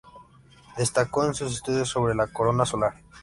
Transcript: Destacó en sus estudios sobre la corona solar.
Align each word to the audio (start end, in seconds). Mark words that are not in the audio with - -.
Destacó 0.79 1.25
en 1.27 1.35
sus 1.35 1.53
estudios 1.57 1.89
sobre 1.89 2.15
la 2.15 2.25
corona 2.25 2.65
solar. 2.65 2.93